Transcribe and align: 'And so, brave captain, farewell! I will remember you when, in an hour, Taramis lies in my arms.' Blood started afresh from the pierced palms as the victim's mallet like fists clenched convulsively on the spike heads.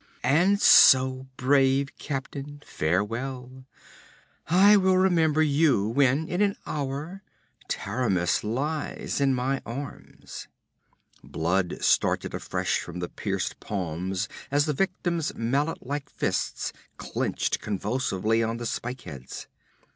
'And 0.23 0.59
so, 0.59 1.27
brave 1.37 1.95
captain, 1.99 2.63
farewell! 2.65 3.65
I 4.47 4.75
will 4.75 4.97
remember 4.97 5.43
you 5.43 5.87
when, 5.89 6.27
in 6.27 6.41
an 6.41 6.55
hour, 6.65 7.21
Taramis 7.69 8.43
lies 8.43 9.21
in 9.21 9.35
my 9.35 9.61
arms.' 9.63 10.47
Blood 11.23 11.77
started 11.83 12.33
afresh 12.33 12.79
from 12.79 12.97
the 12.97 13.09
pierced 13.09 13.59
palms 13.59 14.27
as 14.49 14.65
the 14.65 14.73
victim's 14.73 15.35
mallet 15.35 15.85
like 15.85 16.09
fists 16.09 16.73
clenched 16.97 17.59
convulsively 17.59 18.41
on 18.41 18.57
the 18.57 18.65
spike 18.65 19.01
heads. 19.01 19.45